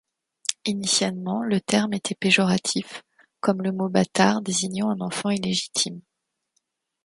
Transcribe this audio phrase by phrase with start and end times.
[0.65, 3.03] Initialement le terme était péjoratif,
[3.39, 6.01] comme le mot bâtard désignant un enfant illégitime.